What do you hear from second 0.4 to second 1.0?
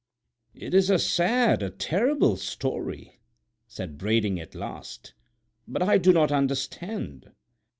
"It is a